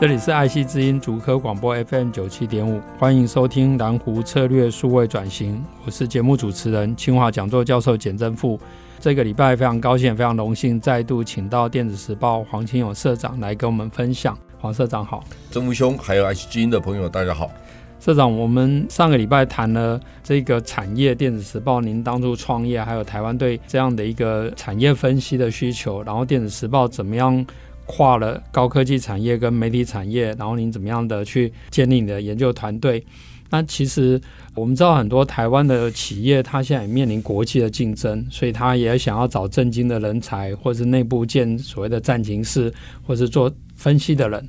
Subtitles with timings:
[0.00, 8.60] 这里是爱惜之音竹科广播 FM 九七点五，欢迎收听蓝湖策略数位转型，我是节目主持人清华讲座教授简正富。
[9.00, 14.38] 这个礼拜非常高兴，非常荣幸再度请到电子时报黄清勇社长来跟我们分享。
[14.60, 17.50] 黄社长好，正富兄，还有爱惜之音的朋友大家好。
[17.98, 27.44] 社长，我们上个礼拜谈了这个产业，电子时报您当初创业，还有台湾对这样的一个产业分析的需求，然后电子时报怎么样？
[27.88, 33.02] 跨了高科技产业跟媒体产业，然后您怎么样的去建立你的研究团队？
[33.50, 34.20] 那其实
[34.54, 42.70] 我们知道很多台湾的企业，它现在也面临国际的竞争，所以它也想要找政经的人才，或是内部建所谓的战情室，
[43.02, 44.46] 或是做分析的人。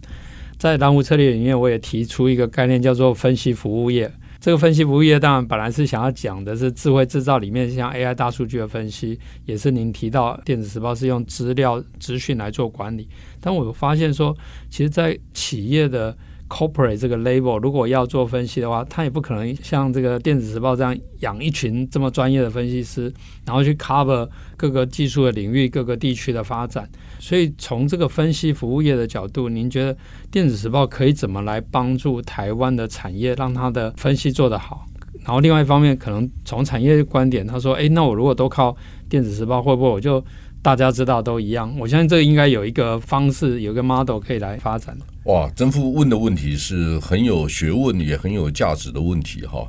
[0.57, 4.11] 在蓝湖策略里面，我也提出一个概念，叫做分析服务业。
[4.39, 13.07] 这个分析服务业当然本来是想要讲的是智慧制造里面像 AI 大数据的分析，也是您提到电子时报是用资料资讯来做管理。
[13.41, 14.35] 但我发现说，
[14.69, 16.17] 其实，在企业的
[16.49, 23.13] corporate 这个 label 如果要做分析的话，他也不可能像这个电子时报这样养一群这么专业的分析师，
[23.45, 26.89] 然后去 cover 各个技术的领域、各个地区的发展。
[27.19, 29.95] 所以，从这个分析服务业的角度，您觉得
[30.31, 34.85] 电子时报可以怎么来帮助台湾的产业，让它的分析做得好？
[35.25, 38.75] 然后，另外一方面，可能从产业观点，他说：“诶，那我如果都靠
[39.09, 40.23] 电子时报，会不会我就
[40.61, 44.97] 大家知道都一样？”我相信这个应该有一个方式，有一个 model 可以来发展。
[45.23, 49.67] 哇，曾富问的问题是很有学问，也很有价值的问题哈。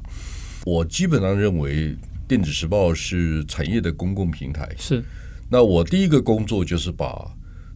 [0.64, 1.96] 我基本上认为，
[2.28, 4.68] 电子时报是产业的公共平台。
[4.76, 5.02] 是。
[5.48, 7.28] 那我第一个工作就是把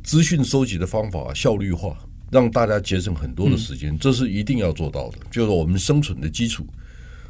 [0.02, 1.96] 资讯收集的方法效率化，
[2.30, 6.66] 让大家节省很多的时间，这是一定要做到的，就是我们生存的基础。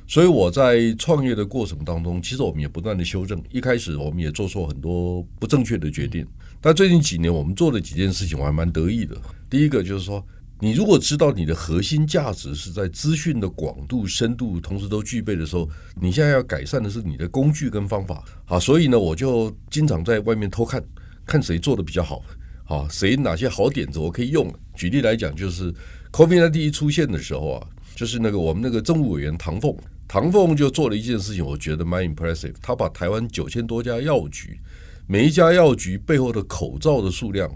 [0.06, 3.42] 所以我在创业的过程当中，其实我们也不断的修正。
[3.50, 6.26] 一开始我们也做错很多不正确的决定，
[6.60, 9.16] 但最近几年我们做了几件事情，我还蛮得意的。
[9.48, 10.25] 第一个就是说，
[10.60, 15.69] 你如果知道你的核心价值是在资讯的广度、深度同时都具备的时候，
[16.00, 18.22] 你现在要改善的是你的工具跟方法。
[18.44, 20.84] 好，所以呢，我就经常在外面偷看，
[21.25, 22.22] 看谁做的比较好。
[22.66, 24.53] 好，谁哪些好点子我可以用？
[24.75, 25.72] 举例来讲，就是
[26.12, 29.76] COVID-19 一出现的时候啊，就是那个我们那个政务委员唐凤，
[30.06, 32.54] 唐凤就做了一件事情，我觉得蛮 impressive。
[32.60, 34.60] 他把台湾九千多家药局，
[35.06, 37.50] 每一家药局背后的口罩的数量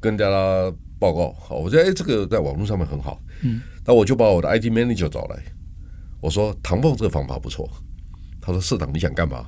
[0.00, 1.32] 跟大家报告。
[1.32, 3.20] 好，我觉得哎，这个在网络上面很好。
[3.42, 5.42] 嗯，那我就把我的 IT manager 找来，
[6.20, 7.68] 我说唐凤这个方法不错。
[8.40, 9.46] 他说社长你想干嘛？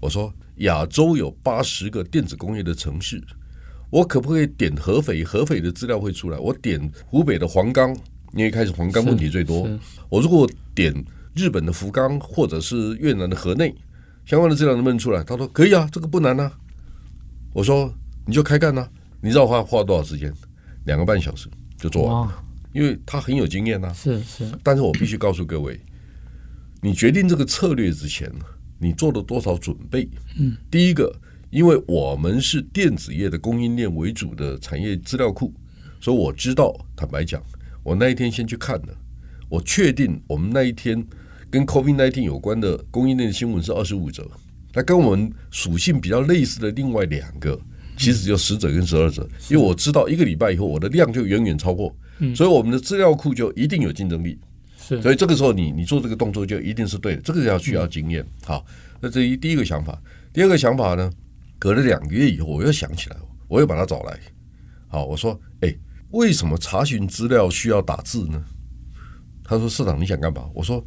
[0.00, 3.22] 我说亚洲有八十个电子工业的城市。
[3.88, 5.22] 我可不可以点合肥？
[5.22, 6.38] 合肥的资料会出来。
[6.38, 7.96] 我点湖北的黄冈，
[8.34, 9.68] 因为开始黄冈问题最多。
[10.08, 10.92] 我如果点
[11.36, 13.74] 日本的福冈，或者是越南的河内，
[14.24, 15.22] 相关的资料能不能出来？
[15.22, 16.50] 他说可以啊，这个不难啊。
[17.52, 17.92] 我说
[18.26, 18.90] 你就开干呐、啊。
[19.20, 20.32] 你知道花花多少时间？
[20.84, 22.44] 两个半小时就做完了。
[22.72, 23.92] 因为他很有经验呐、啊。
[23.92, 24.50] 是是。
[24.62, 25.78] 但是我必须告诉各位，
[26.80, 28.32] 你决定这个策略之前，
[28.78, 30.08] 你做了多少准备？
[30.38, 31.14] 嗯，第一个。
[31.48, 35.54] 因为我们是电子业的供应链为主的产业资料库，
[36.00, 36.76] 所以我知道。
[36.96, 37.40] 坦白讲，
[37.84, 38.88] 我那一天先去看了，
[39.48, 41.02] 我确定我们那一天
[41.56, 44.30] 跟 COVID-19 有关的供应链的新闻是二十五则，
[44.74, 47.58] 那跟我们属性比较类似的另外两个，
[47.96, 49.26] 其实就十则跟十二则。
[49.48, 51.96] 因为我知道一个礼拜以后我的量就远远超过，
[52.34, 54.38] 所以我们的资料库就一定有竞争力。
[54.76, 58.22] 是，所以这个时候你你做这个动作就一定是对的，这个要需要经验。
[58.44, 58.62] 好，
[59.00, 59.98] 那这一第一个想法，
[60.34, 61.10] 第二个想法呢？
[61.58, 63.16] 隔了两个月以后，我又想起来，
[63.48, 64.20] 我又把他找来。
[64.88, 65.74] 好，我说：“哎，
[66.10, 68.44] 为什么查询资料需要打字呢？”
[69.42, 70.84] 他说：“市长，你想干嘛？”我说：“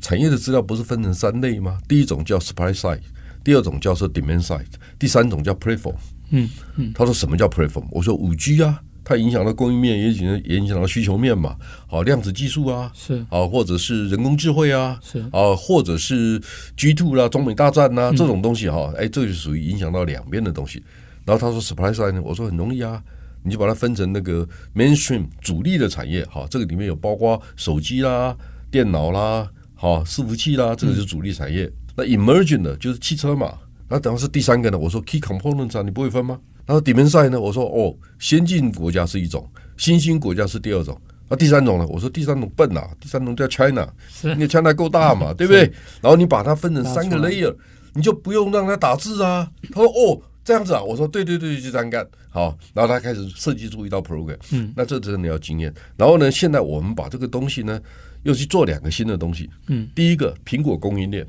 [0.00, 1.78] 产业的资料不是分成三类吗？
[1.88, 3.00] 第一种叫 supply side，
[3.42, 4.64] 第二种叫做 demand side，
[4.98, 5.94] 第三种叫 platform。”
[6.30, 6.92] 嗯嗯。
[6.94, 11.54] 他说：“什么叫 platform？” 我说：“五 G 啊。”它影响到供应面，也影也影响到需求面嘛。
[11.86, 16.42] 好，量子技术啊，是啊，或者是人工智慧啊，是啊，或者是
[16.76, 20.82] G two 啦，中美大战呐、啊，这种东西哈，哎，这个就属于影响到两边的东西。
[21.24, 23.00] 然后他说 supply side 呢，我说很容易啊，
[23.44, 24.44] 你就把它分成那个
[24.74, 28.36] mainstream 主力的产业，哈，这个里面有包括手机啦、
[28.72, 31.70] 电脑啦、好伺服器啦，这个是主力产业。
[31.94, 33.54] 那 emerging 的就是汽车嘛。
[33.88, 36.40] 那等于是第三个呢，我说 key components 啊，你不会分吗？
[36.64, 37.40] 然后 demand side 呢？
[37.40, 41.00] 我说哦，先进国家是一种，新兴国家是第二种。
[41.28, 41.86] 那第三种呢？
[41.88, 43.88] 我说第三种笨呐、啊，第三种叫 China，
[44.24, 45.62] 因为 China 够大嘛，对不对？
[46.00, 47.54] 然后你把它分成三个 layer，
[47.94, 49.48] 你就不用让它打字啊。
[49.72, 50.82] 他说哦，这样子啊。
[50.82, 52.04] 我说对对对，就这样干。
[52.30, 54.36] 好，然后他开始设计出一道 program。
[54.50, 55.72] 嗯，那这真的要经验。
[55.96, 57.80] 然后呢，现在我们把这个东西呢，
[58.22, 59.48] 又去做两个新的东西。
[59.68, 61.26] 嗯，第一个苹果供应链。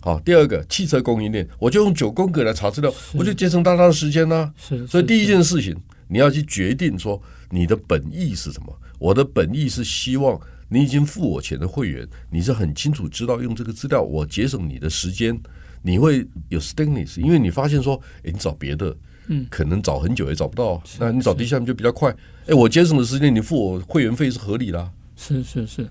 [0.00, 4.54] 好，第二个汽车供应链，我就用九宫格来查资料，我就节省大家的时间呢、啊。
[4.56, 5.76] 是，所以第一件事情，
[6.06, 7.20] 你要去决定说
[7.50, 8.78] 你的本意是什么。
[9.00, 15.36] 我的本意是希望你已经付我钱的会员，你是很清楚知道用这个资料，我节省你的时间，
[15.82, 18.96] 你会有 stickiness，因为你发现说，诶，你找别的，
[19.26, 22.14] 嗯，可能找很久也找不到，那你找第三就比较快。
[22.46, 24.92] 诶，我节省的时间，你付我会员费是合理的、啊。
[25.16, 25.88] 是是是。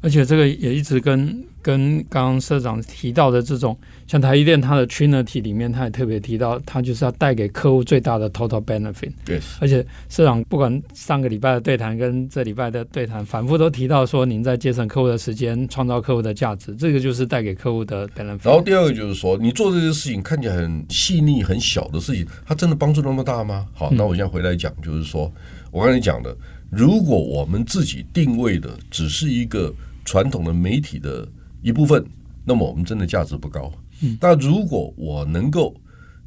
[0.00, 9.10] 而且这个也一直跟跟刚刚社长提到的这种，像台积电它的 Trinity 里面，他也特别提到，他就是要带给客户最大的 total benefit。
[9.24, 9.40] 对。
[9.60, 18.44] 而且社长不管上个礼拜的对谈跟这礼拜的对谈，反复都提到说，您在节省客户的时间，创造客户的价值，这个就是带给客户的 benefit。
[18.44, 23.66] 然后第二个就是说，你做这些事情看起来很细腻、很小的事情，它真的帮助那么大吗？
[23.74, 26.34] 好，那我现在回来讲，就是说、嗯、我刚才讲的，
[26.70, 29.74] 如果我们自己定位的只是一个。
[30.08, 31.28] 传统的媒体的
[31.60, 32.02] 一部分，
[32.46, 33.70] 那么我们真的价值不高。
[34.00, 35.74] 嗯，但如果我能够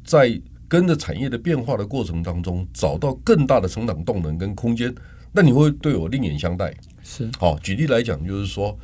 [0.04, 4.94] 在跟着产业的变化的过程当中，找到更大的成长动能跟空间，
[5.32, 6.72] 那你会对我另眼相待。
[7.02, 8.78] 是，好，举例来讲，就是说，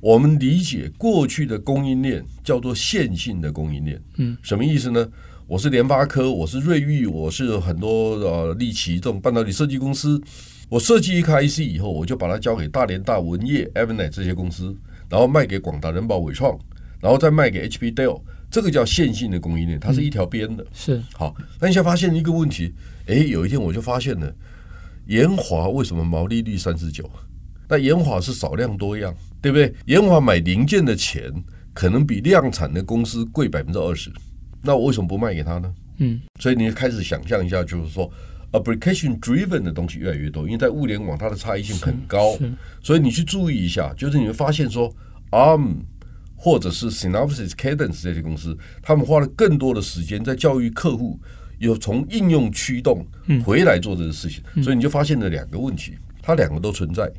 [0.00, 4.00] 我们理解过去的供应链叫做线性的供应链。
[4.18, 5.08] 嗯，什么意思呢？
[5.48, 10.22] 我是联发科，我是瑞昱，我是很多呃利奇这种半导体设计公司。
[10.70, 14.74] 我设计一个 IC 以后，我就把它交给大连大、文业、Avnet 这些公司，
[15.08, 16.58] 然后卖给广达、人保、伟创，
[17.00, 18.20] 然后再卖给 HP、Dell，
[18.50, 20.64] 这个叫线性的供应链，它是一条边的。
[20.64, 22.72] 嗯、是好，那你现在发现一个问题，
[23.06, 24.34] 哎，有一天我就发现了，
[25.06, 27.08] 研华为什么毛利率三十九？
[27.68, 29.72] 那研华是少量多样，对不对？
[29.86, 31.32] 研华买零件的钱
[31.72, 34.10] 可能比量产的公司贵百分之二十，
[34.62, 35.72] 那我为什么不卖给他呢？
[35.98, 38.10] 嗯，所以你开始想象一下，就是说。
[38.54, 42.38] Application driven 的东西越来越多，因为在物联网它的差异性很高，
[42.80, 44.88] 所以你去注意一下，就是你会发现说
[45.32, 45.78] ，ARM
[46.36, 51.18] 或者是 Synopsys、Cadence 这些公司，他们花了更多的时间在教育客户，
[51.58, 53.04] 有从应用驱动
[53.44, 57.10] 回来做这个事情，所以你就发现了两个问题，它两个都存在。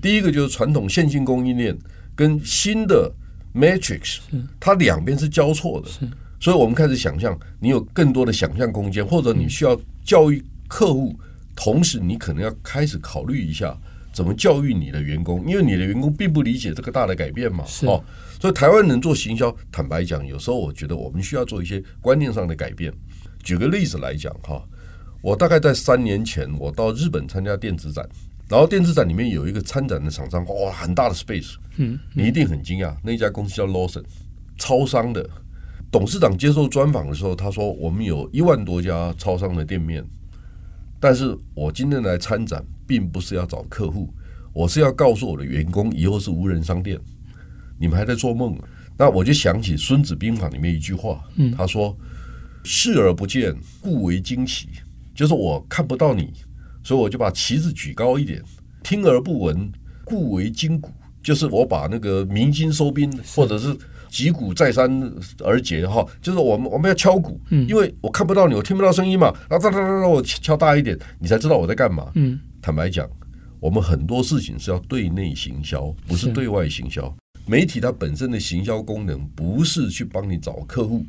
[0.00, 1.76] 第一个就是传统线性供应链
[2.14, 3.12] 跟新的
[3.52, 4.18] Matrix，
[4.60, 5.88] 它两边是交错的，
[6.38, 10.40] 所以我们开始想象，你有更多的想象空间，或者你需要教育。
[10.68, 11.18] 客户，
[11.54, 13.76] 同时你可能要开始考虑一下
[14.12, 17.64] 怎么教育你的员工，因为你的员工并不理解这个大的改变嘛。
[17.82, 18.02] 哦，
[18.40, 22.92] 所以台湾人做行销，坦白讲，有时候我觉得我们需要做一些观念上的改变。
[23.42, 24.62] 举个例子来讲哈，
[25.20, 28.08] 我大概在三年前，我到日本参加电子展，
[28.48, 34.02] 然后电子展里面有一个参展的厂商，哇，很大的 space，嗯，你一定很惊讶，那家公司叫 Lawson，
[34.56, 35.28] 超商的
[35.90, 40.04] 董事长接受专访的时候，他说我们有一万多家超商的店面。
[41.04, 44.08] 但是我今天来参展，并不是要找客户，
[44.54, 46.98] 我是要告诉我的员工，以后是无人商店。
[47.78, 48.58] 你们还在做梦？
[48.96, 51.22] 那我就想起《孙子兵法》里面一句话，
[51.54, 51.94] 他说
[52.64, 54.70] ：“视而不见，故为惊奇。”
[55.14, 56.32] 就是我看不到你，
[56.82, 58.40] 所以我就把旗子举高一点；
[58.82, 59.70] 听而不闻，
[60.06, 60.90] 故为惊鼓。
[61.22, 63.76] 就是我把那个鸣金收兵，或者是。
[64.14, 65.12] 击鼓再三
[65.44, 69.34] 而竭哈，就是我们我们要敲鼓，因为我看不到你，我听不到声音嘛。
[69.50, 72.12] 然后哒哒哒哒，我敲大一点，你才知道我在干嘛。
[72.14, 73.10] 嗯，坦白讲，
[73.58, 77.12] 我们很多事情是要对内行销，不是对外行销。
[77.44, 81.04] 媒体它本身的行销功能不是去帮你找客户，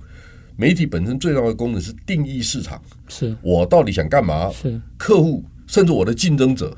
[0.57, 2.81] 媒体本身最重要的功能是定义市场。
[3.07, 4.49] 是我到底想干嘛？
[4.49, 6.75] 是客户，甚至我的竞争者，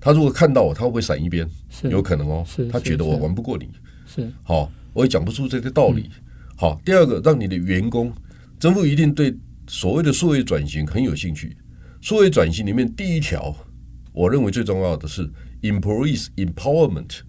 [0.00, 1.48] 他如果看到我，他会不会闪一边？
[1.84, 3.68] 有可能哦，他觉得我玩不过你。
[4.04, 4.68] 是好。
[4.92, 6.10] 我也讲不出这个道理。
[6.56, 8.12] 好，第二个，让你的员工，
[8.58, 9.34] 政府一定对
[9.66, 11.56] 所谓的数位转型很有兴趣。
[12.00, 13.54] 数位转型里面第一条，
[14.12, 15.28] 我认为最重要的是
[15.62, 17.20] employees empowerment，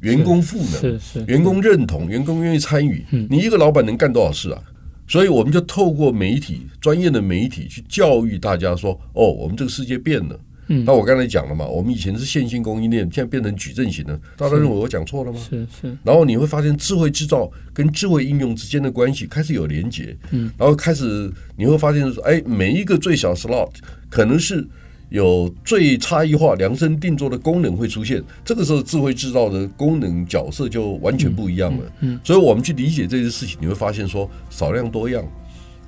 [0.00, 3.04] 员工赋能，员工认同，员工愿意参与。
[3.28, 4.62] 你一个老板能干多少事啊？
[5.06, 10.38] 所以我们就透过媒体，专业的媒体去教育大家说：哦，我们这个世界变了。
[10.86, 15.38] 那我刚才讲了嘛，我们以前是线性供应链，现在变成矩阵型的，大家认为我讲错了吗？
[15.38, 15.96] 是是。
[16.04, 23.70] 然后你会发现智慧制造跟智慧应用之间的关系开始有连结，嗯，然后开始你会发现说，哎，每一个最小 slot
[24.08, 24.64] 可能是
[25.08, 31.92] 有最差异化、量身定做的功能会出现，这个时候智慧制造的功能角色就完全不一样了。
[32.00, 35.24] 嗯，所以我们去理解这些事情，你会发现说少量多样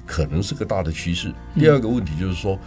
[0.05, 1.33] 可能是个大的趋势。
[1.55, 2.59] 第二个问题就是说。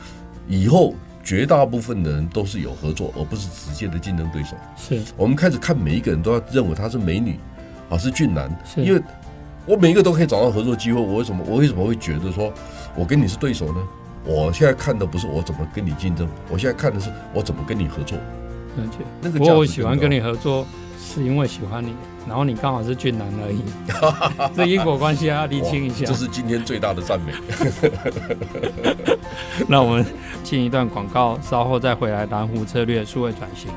[0.48, 0.93] 以后
[1.25, 4.55] 绝大部分的人都是有合作，而不是直接的竞争对手。
[4.77, 7.39] 是我们开始看每一个人都要认为他是美女
[7.89, 9.01] 啊，是俊男，因为
[9.65, 11.01] 我每一个都可以找到合作机会。
[11.01, 12.53] 我为什么我为什么会觉得说
[12.96, 13.82] 我跟你是对手呢？
[14.24, 18.17] 我现在看的不是我怎么跟你竞争，我现在看的是我怎么跟你合作。
[18.77, 20.67] 而且那个我喜欢跟你合作，
[21.15, 21.95] 是因为喜欢你，
[22.27, 23.63] 然后你刚好是俊男而已，
[24.53, 26.03] 这因果关系要厘清一下。
[26.05, 27.31] 这是今天最大的赞美。
[29.65, 30.05] 那我们
[30.43, 32.25] 进一段广告，稍后再回来。
[32.25, 33.72] 蓝湖策略数位转型。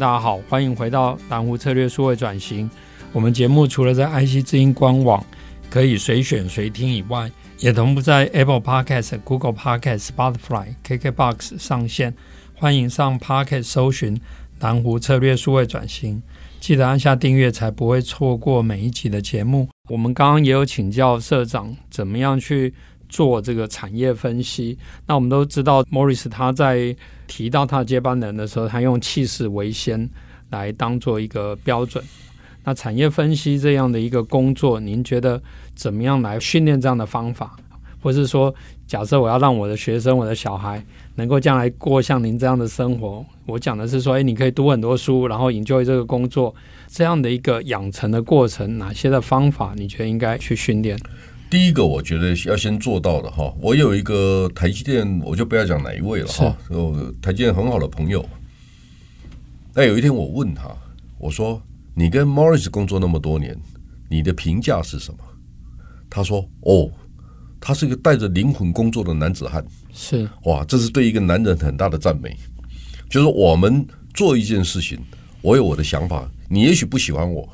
[0.00, 2.70] 大家好，欢迎回到南湖策略数位转型。
[3.12, 5.22] 我们节目除了在 IC 之音官网
[5.68, 12.14] 可以随选随听以外，也同步在 Apple Podcast、Google Podcast、Spotify、KKBox 上线。
[12.54, 14.18] 欢迎上 Podcast 搜寻
[14.58, 16.22] 南湖策略数位转型，
[16.60, 19.68] 记得按下订阅，才不会错过每一集的节目。
[19.90, 22.72] 我们刚刚也有请教社长，怎么样去
[23.10, 24.78] 做这个产业分析。
[25.06, 26.96] 那我们都知道，Morris 他在
[27.30, 30.10] 提到他的接班人的时候，他用气势为先
[30.50, 32.02] 来当做一个标准。
[32.64, 35.40] 那产业分析这样的一个工作，您觉得
[35.76, 37.56] 怎么样来训练这样的方法？
[38.02, 38.52] 或是说，
[38.86, 40.82] 假设我要让我的学生、我的小孩
[41.14, 46.54] 能够将来过像您这样的生活，我讲的是说，诶，你可以读很多书，然后研究这个工作，
[46.88, 50.98] 这样的一个养成的过程，哪些的方法你觉得应该去训练？
[51.50, 56.56] 第一个，我觉得要先做到的哈，我有一个台积电，我就不要讲哪一位了哈，
[57.20, 58.24] 台积电很好的朋友。
[59.74, 60.70] 那有一天我问他，
[61.18, 61.60] 我说
[61.92, 63.60] ：“你跟 Morris 工作那么多年，
[64.08, 65.18] 你的评价是什么？”
[66.08, 66.88] 他说：“哦，
[67.60, 72.36] 他是一个带着灵魂工作的男子汉。”是哇，这是对一个男人很大的赞美。
[73.08, 75.00] 就是我们做一件事情，
[75.42, 77.48] 我有我的想法，你也许不喜欢我。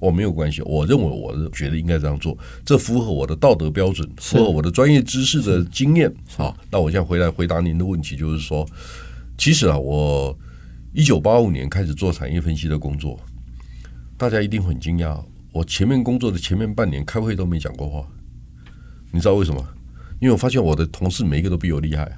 [0.00, 6.10] 我没有关系，我认为我是觉得应该这样做，这符合我的道德标准，符合我的专业知识的经验。
[6.36, 8.66] 好，那我现在回来回答您的问题，就是说，
[9.36, 10.36] 其实啊，我
[10.94, 13.20] 一九八五年开始做产业分析的工作，
[14.16, 18.08] 大家一定很惊讶，我前面工作的前面半年开会都没讲过话，
[19.12, 19.62] 你知道为什么？
[20.18, 22.10] 因为我发现我的同事每一个都比我厉害，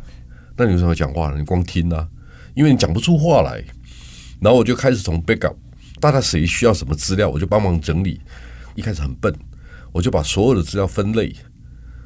[0.56, 1.38] 那你为什么讲话呢？
[1.38, 2.08] 你光听啊，
[2.54, 3.62] 因为你讲不出话来，
[4.40, 5.56] 然后我就开始从 backup。
[6.02, 8.20] 大家谁需要什么资料，我就帮忙整理。
[8.74, 9.32] 一开始很笨，
[9.92, 11.32] 我就把所有的资料分类。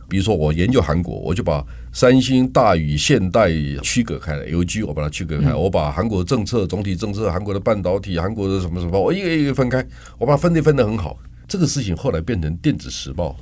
[0.06, 3.50] 比如说，我研究韩国，我就把三星、大宇、现代
[3.82, 5.54] 区隔开来，LG 我把它区隔开。
[5.54, 9.82] 我把韩国政策、总体政策、韩国的半导体、韩国的什么什么，我一个一个分开，
[10.18, 11.18] 我把它分类分得很好。
[11.48, 13.34] 这个事情后来变成电子时报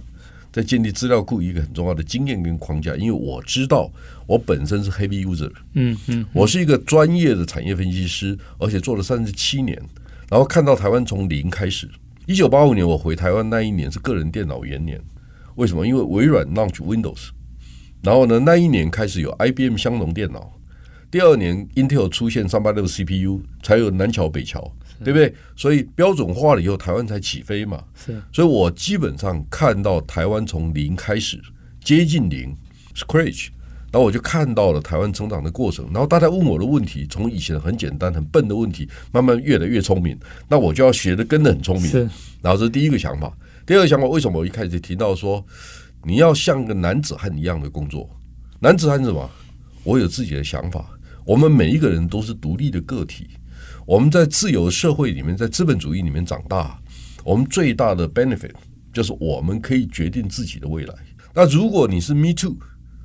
[0.53, 3.91] 在建立资料库一个很重要的经验跟框架，因为我知道
[4.25, 9.77] 我本身是 heavy user，嗯嗯，我是一个专业的产业分析师，而且做了三十七年。
[10.31, 11.89] 然后看到台湾从零开始，
[12.27, 15.01] 一九八五年我回台湾那一年是个人电脑元年，
[15.57, 15.87] 为什么？
[15.87, 17.29] 因为微软 launch Windows，
[18.03, 20.53] 然后呢，那一年开始有 IBM 香农电脑，
[21.11, 24.61] 第二年 Intel 出现三八六 CPU，才有南桥北桥，
[25.05, 25.35] 对不对？
[25.55, 27.85] 所以标准化了以后，台湾才起飞嘛。
[27.95, 31.41] 是，所以我基本上看到台湾从零开始
[31.83, 32.57] 接近零
[32.95, 33.49] ，Scratch。
[33.95, 41.93] 然后我就看到了台湾成长的过程，然后大家问我的问题，从以前很简单、很笨的问题，慢慢越来越聪明，那我就要学的跟得很聪明。
[42.43, 43.33] 然后这是第一个想法。
[43.65, 45.47] 第二个想法，为什么我一开始提到说
[46.03, 48.11] 你要像个男子汉一样的工作？
[48.59, 49.31] 男子汉是什么？
[49.85, 50.85] 我有自己的想法。
[51.25, 53.29] 我们每一个人都是独立的个体，
[53.87, 56.77] 我们在自由社会里面，在资本主义里面长大，
[57.23, 58.51] 我们最大的 benefit
[58.93, 60.93] 就是我们可以决定自己的未来。
[61.33, 62.57] 那如果你是 me too。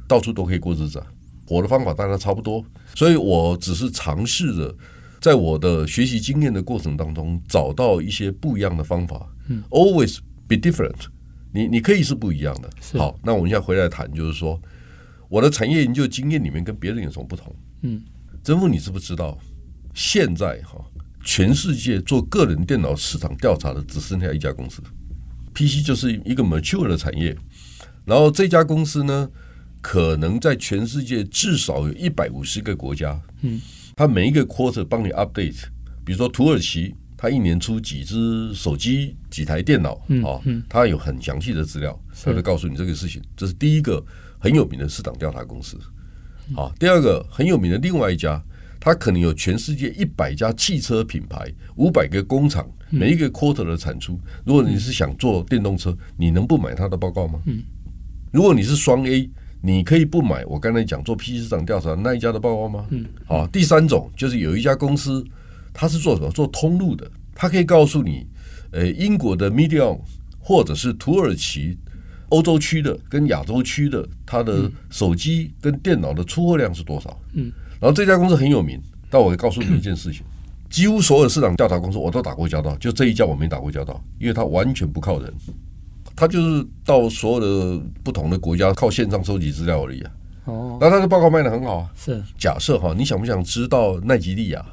[0.10, 1.02] 到处都可以过日子，
[1.48, 4.76] 我的方法大家差不多，所以我只是尝试着
[5.22, 9.30] 在我的学习经验的过程当中找到一些不一样的方法。
[9.48, 10.96] 嗯 Always be different，
[11.54, 12.70] 你你可以是不一样的。
[12.98, 14.60] 好，那我们现在回来谈，就是说
[15.30, 17.56] 我的产业研究经验里面跟别人有什么不同？
[17.84, 18.02] 嗯，
[18.44, 19.38] 曾富，你知不知道
[19.94, 20.84] 现在哈
[21.24, 24.82] 全世界做个人电脑市场调查的只剩下一家公司
[25.54, 27.36] ，PC 就是一个 mature 的产业，
[28.06, 29.30] 然后这家公司呢，
[29.82, 33.60] 可能在全世界至少有一百五十个国家，嗯，
[33.96, 35.64] 它每一个 quarter 帮你 update，
[36.04, 39.94] 比如说土耳其，它一年出几只手机、几台电脑，
[40.26, 43.22] 啊，它有很详细的资料，它会告诉你这个事情。
[43.38, 44.04] 这是第一个
[44.38, 45.78] 很有名的市场调查公司，
[46.58, 48.44] 啊，第二个很有名的另外一家，
[48.82, 54.20] 它可能有全世界一百家汽车品牌、五百个工厂，每一个 quarter 的产出。
[54.46, 57.42] 如果你是想做电动车，你能不买它的报告吗？
[58.32, 59.30] 如果你是双 A。
[59.62, 62.86] 你可以不买我刚才讲做 PC 市场调查那一家的报告吗？
[62.90, 63.46] 嗯，好。
[63.48, 65.26] 第三种就是有一家公司，
[65.74, 66.32] 它是做什么？
[66.32, 68.26] 做通路的，它可以告诉你，
[68.72, 70.00] 呃，英国的 Medium
[70.40, 71.78] 或者是土耳其
[72.30, 77.20] 欧洲区的跟亚洲区的，它的手机跟电脑的出货量是多少？
[77.34, 77.52] 嗯，
[77.82, 80.24] 然后这家公司很有名，但我告诉你一件事情，
[80.70, 85.34] 几乎所有市场调查公司我都打过交道，就这一家我没打过交道，因为它完全不靠人。
[86.20, 90.12] 他就是到所有的不同的国家靠线上收集资料而已啊。
[90.44, 91.90] 哦，那他的报告卖的很好啊。
[91.96, 94.66] 是，假设哈，你想不想知道奈及利亚？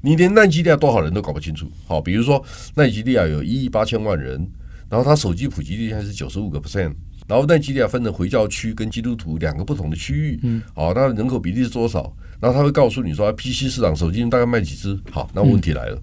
[0.00, 1.66] 你连奈及利亚多少人都搞不清楚。
[1.84, 2.40] 好，比如说
[2.76, 4.48] 奈及利亚有一亿八千万人，
[4.88, 6.94] 然后他手机普及率现在是九十五个 percent，
[7.26, 10.38] 然后奈及利亚分成回教区跟基督徒两个不同的区域。
[10.44, 12.14] 嗯，好，那人口比例是多少？
[12.38, 14.96] 然后他会告诉你说，PC 市场手机大概卖几只？
[15.10, 16.02] 好，那问题来了，嗯、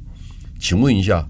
[0.59, 1.25] 请问一下。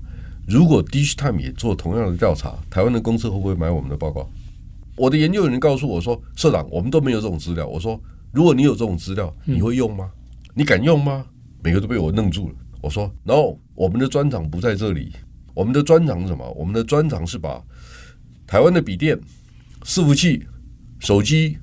[0.48, 4.30] 如果 Digitime 也做同样的调查，台湾的公司会不会买我们的报告？
[4.96, 8.00] 我的研究人员告诉我说：“社长，我们都没有这种资料。”我说
[8.32, 10.12] ：“如果你有这种资料，你会用吗？
[10.54, 11.26] 你敢用吗？”
[11.64, 12.56] 每个都被我愣住了。
[12.80, 15.14] 我说：“No，我们的专长不在这里。
[15.56, 16.48] 我们的专长是什么？
[16.52, 17.60] 我们的专长是把
[18.46, 19.20] 台湾的笔电、
[19.84, 20.46] 伺服器、
[21.00, 21.58] 手机、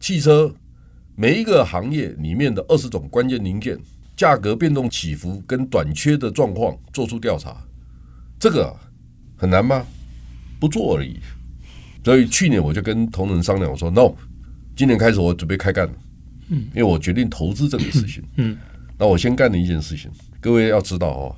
[0.00, 0.52] 汽车
[1.14, 3.78] 每一个行业里面的二十种关键零件
[4.16, 7.62] 价格变动起伏跟短缺的状况做出调查。”
[8.38, 8.74] 这个
[9.36, 9.84] 很难吗？
[10.58, 11.18] 不做而已。
[12.04, 14.14] 所以去年我就跟同仁商量，我说：“No，
[14.76, 15.92] 今年开始我准备开干了。”
[16.48, 18.22] 嗯，因为我决定投资这个事情。
[18.36, 18.56] 嗯，
[18.96, 20.08] 那我先干了一件事情，
[20.40, 21.36] 各位要知道哦，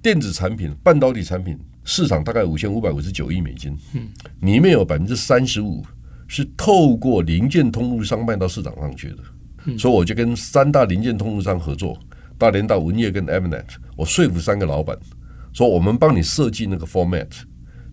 [0.00, 3.76] 电子产品、半导体产品市场大概五千五百五十九亿美金。
[3.94, 4.08] 嗯，
[4.42, 5.84] 里面有百分之三十五
[6.28, 9.18] 是透过零件通路商卖到市场上去的。
[9.64, 11.98] 嗯，所以我就跟三大零件通路商合作，
[12.38, 13.64] 大连大、文业跟 Avnet，
[13.96, 14.96] 我说服三个老板。
[15.54, 17.28] 说我们帮你设计那个 format，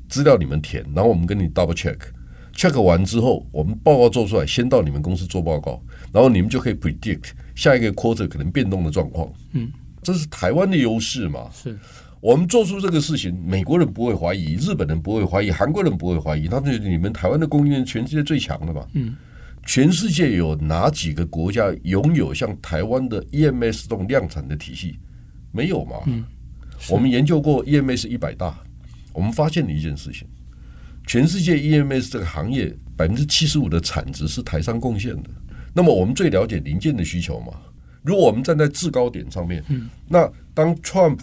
[0.10, 9.32] 资料你们填，然后我们跟你 double check，check 完之后，我们报告做出来，先到你们公司做报告，然后你们就可以 predict 下一个 quarter 可能变动的状况。
[9.54, 11.50] 嗯，这是台湾的优势嘛？
[11.54, 11.78] 是
[12.20, 18.88] 我们做出这个事情，美国人不会怀疑，日本人不会怀疑，韩国人不会怀疑，他们觉得你们台湾的供应链全世界最强的嘛？
[18.94, 19.16] 嗯，
[19.68, 25.00] 全世界有哪几个国家拥有像台湾的 EMS 这种量产的体系？
[25.52, 25.98] 没有嘛？
[26.08, 26.26] 嗯。
[26.90, 28.58] 我们研究过 EMS 一百大，
[29.14, 30.28] 我们发现了一件事情：
[31.06, 35.30] 全世界 EMS 这个行业百分之七十五的产值是台商贡献的。
[35.74, 37.54] 那么我们最了解零件的需求嘛？
[38.04, 39.64] 如果我们站在制高点上面，
[40.08, 41.20] 那当 Trump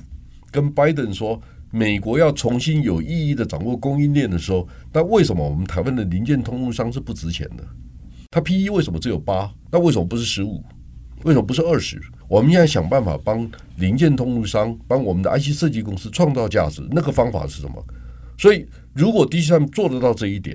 [0.51, 1.41] 跟 Biden 说
[1.71, 7.65] 美国要重新有意义的掌握供应链的时候，那为什么我们台湾的零件通路商是不值钱的？
[8.31, 9.53] 它 PE 为什么只有八？
[9.71, 10.63] 那为什么不是十五？
[11.25, 12.01] 为什么不是二十？
[12.29, 17.83] 我们现在想办法帮零件通路商、帮我们的 IC 设计公司创造价值，那个方法是什么？
[18.37, 20.55] 所以，如果 DCM 做得到这一点，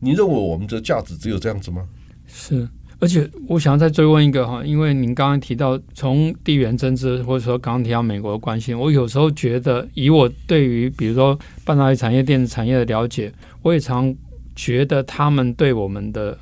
[0.00, 1.86] 你认为我们的价值只有这样子吗？
[2.26, 2.66] 是，
[2.98, 14.14] 而且我想再追问一个哈，因为您刚刚提到从地缘政治，或者说刚刚提到美国的关系，我有时候觉得，以我对于比如说半导体产业、电子产业的了解，我也常
[14.56, 16.38] 觉得他们对我们的。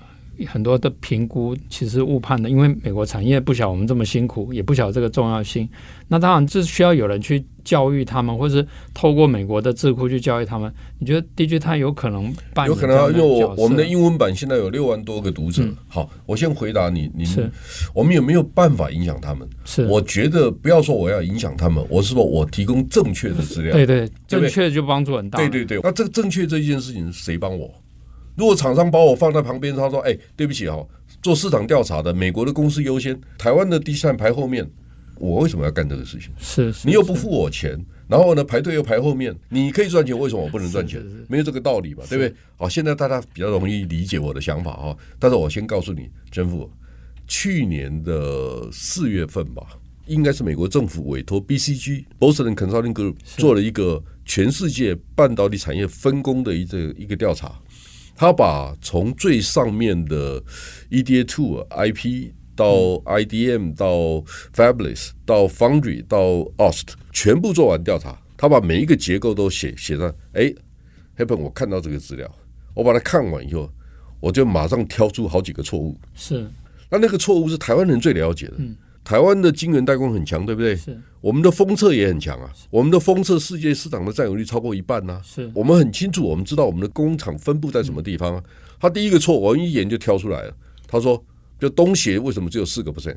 [0.47, 5.69] 很多的评估其实误判的，因为美国产业不晓得我们这么辛苦，也不晓得这个重要性。
[6.09, 10.73] 那当然，这需要有人去教育他们，或是透过美国的智库去教育他们。
[10.99, 12.75] 你觉得 Digitime 有可能扮演？
[12.75, 15.63] 有可能，因为我我们的英文版现在有六万多个读者。
[15.63, 17.49] 嗯、好，我先回答你，你是
[17.95, 19.49] 我们有没有办法影响他们？
[19.65, 23.73] 是，我觉得不要说我要影响他们，我是说我提供正确的资料。
[23.73, 25.39] 对对，正确就帮助很大。
[25.39, 27.73] 对对对，那这个正确这件事情，谁帮我？
[28.41, 30.89] 如果厂商把我放在旁边，他说：“哎，对不起哦，
[31.21, 34.67] 做市场调查的美国的公司优先，台湾的第三排后面，
[35.17, 36.31] 我为什么要干这个事情？
[36.39, 41.05] 是，是你又不付我钱，然后呢排队又排后面，你可以赚钱，为什么我不能赚钱？
[41.29, 42.03] 没有这个道理吧？
[42.09, 42.35] 对不对？
[42.57, 44.97] 好，现在大家比较容易理解我的想法哈。
[45.19, 46.71] 但是我先告诉你，真富，
[47.29, 49.67] 去年的四月份吧，
[50.07, 57.61] 应该是美国政府委托 BCG Boston Consulting Group 做了一个全世界半导体产业分工的一个一个调查。
[58.21, 60.43] 他把从最上面的
[60.91, 62.67] EDA Tool IP 到
[63.07, 64.23] IDM 到
[64.55, 66.19] Fabless 到 Foundry 到
[66.59, 70.15] OST 全部做完调查，他把每一个结构都写写上。
[70.35, 70.53] 哎
[71.17, 72.31] ，Happen，我看到这个资料，
[72.75, 73.73] 我把它看完以后，
[74.21, 75.99] 我就马上挑出好几个错误。
[76.15, 76.47] 是，
[76.91, 78.55] 那那个错误是台湾人最了解的。
[78.59, 78.77] 嗯。
[79.11, 80.77] 台湾的晶圆代工很强，对不对？
[80.77, 80.97] 是。
[81.21, 82.49] 我们的封测也很强啊。
[82.71, 85.21] 我们的封测世界市场的占有率超过一半呢。
[85.25, 85.51] 是。
[85.53, 88.43] 我们很清楚，我们知道我们的工厂分布在什么地方啊。
[88.79, 90.55] 他第一个错，我一眼就挑出来了。
[90.87, 91.21] 他说，
[91.59, 93.17] 就东协为什么只有四个 percent？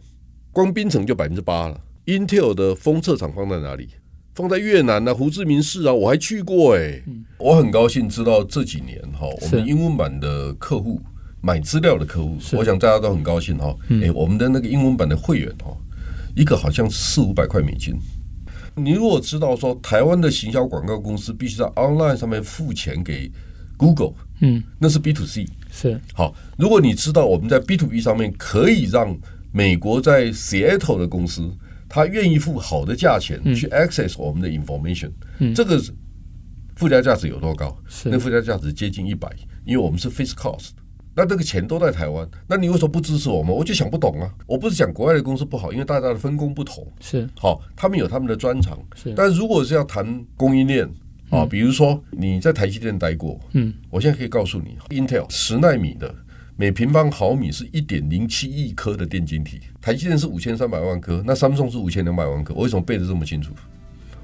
[0.52, 1.80] 光槟城就百分之八了。
[2.08, 3.90] Intel 的封测厂放在哪里？
[4.34, 5.14] 放在越南呢？
[5.14, 7.04] 胡志明市啊，我还去过哎。
[7.38, 11.00] 我很高兴知道这几年哈，我们英文版的客户
[11.40, 13.76] 买资料的客户，我想大家都很高兴哈。
[14.02, 15.73] 哎、我们的那个英文版的会员哈，
[16.36, 17.96] 一个好像四五百块美金。
[18.76, 23.32] 你如果知道说台湾的行销广告公司必须在 online 上面付钱给
[23.78, 26.36] Google，嗯，那是 B to C 是好。
[26.58, 29.16] 如果你知道我们在 B to B 上面可以让
[29.52, 31.52] 美国在 Seattle 的公司，
[31.88, 35.80] 他愿意付好的价钱去 access 我们的 information，嗯，这个
[36.76, 37.78] 附加价值有多高？
[37.88, 39.30] 是那附加价值接近一百。
[39.66, 40.72] 因为我们是 fixed cost，
[41.16, 43.56] 那这个钱都在台湾，那你为什么不支持我们？
[43.56, 44.34] 我就想不懂啊！
[44.48, 49.14] 我不是讲国外的公司不好，因为大家的分工不同，是好，他们有他们的专长，是。
[49.16, 50.90] 但如果是要谈供应链
[51.30, 56.14] 啊，比如说你在台积电待过，嗯，我现在可以告诉你，Intel 十纳米的
[56.56, 63.54] 每平方毫米是一点零七亿颗的电晶体，台积电是五千三百万颗，那 Samsung 是五千两百万颗，我为什么背得这么清楚？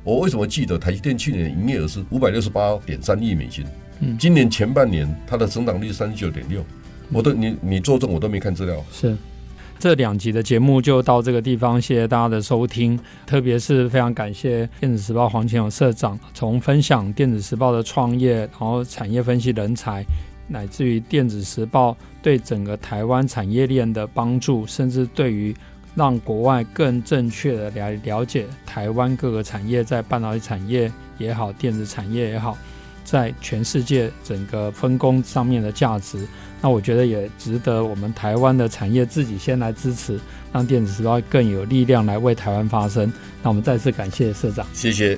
[0.03, 3.63] 我为什么记得台积电去年的营业额是五百六十八点三亿美金？
[4.01, 6.63] 嗯今年前半年它的增长率三十九点六，
[7.11, 8.83] 我都你你作证我都没看资料。
[8.91, 9.15] 是，
[9.79, 20.03] 这两集的节目就到这个地方，谢谢大家的收听，特别是非常感谢电子时报黄前勇社长，从分享电子时报的创业，然后产业分析人才，
[20.47, 25.55] 乃至于电子时报对整个台湾产业链的帮助，甚至对于
[25.95, 32.57] 让国外更正确的来了解台湾各个产业，在半导体产业也好，电子产业也好。
[33.03, 36.27] 在全世界整个分工上面的价值，
[36.61, 40.19] 那我觉得也值得我们台湾的产业自己先来支持，
[40.53, 43.11] 让电子时报更有力量来为台湾发声。
[43.41, 45.17] 那我们再次感谢社长，谢谢。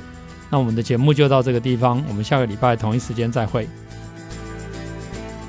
[0.49, 3.67] 那我们的节目就到这个地方，我们下个礼拜同一时间再会。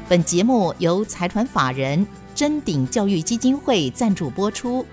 [0.08, 4.86] 本节目由财团法人臻鼎教育基金会赞助播出，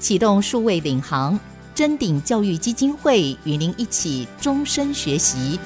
[0.00, 1.38] 启动数位领航，
[1.74, 5.58] 臻鼎教育基金会与您一起终身学习。